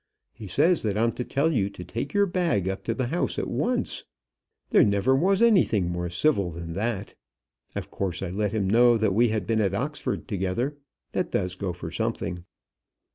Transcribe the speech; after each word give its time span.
He 0.33 0.47
says 0.47 0.81
that 0.81 0.97
I'm 0.97 1.11
to 1.11 1.23
tell 1.23 1.51
you 1.53 1.69
to 1.69 1.85
take 1.85 2.11
your 2.11 2.25
bag 2.25 2.67
up 2.67 2.83
to 2.85 2.95
the 2.95 3.09
house 3.09 3.37
at 3.37 3.47
once. 3.47 4.03
There 4.71 4.83
never 4.83 5.15
was 5.15 5.43
anything 5.43 5.91
more 5.91 6.09
civil 6.09 6.49
than 6.49 6.73
that. 6.73 7.13
Of 7.75 7.91
course 7.91 8.23
I 8.23 8.31
let 8.31 8.51
him 8.51 8.67
know 8.67 8.97
that 8.97 9.13
we 9.13 9.29
had 9.29 9.45
been 9.45 9.61
at 9.61 9.75
Oxford 9.75 10.27
together. 10.27 10.75
That 11.11 11.29
does 11.29 11.53
go 11.53 11.71
for 11.71 11.91
something." 11.91 12.45